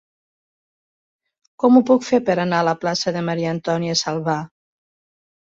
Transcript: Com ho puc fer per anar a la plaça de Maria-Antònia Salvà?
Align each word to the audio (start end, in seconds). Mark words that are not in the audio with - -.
Com 1.63 1.77
ho 1.77 1.83
puc 1.91 2.07
fer 2.07 2.21
per 2.31 2.37
anar 2.45 2.63
a 2.63 2.67
la 2.71 2.75
plaça 2.87 3.15
de 3.19 3.23
Maria-Antònia 3.29 3.99
Salvà? 4.05 4.41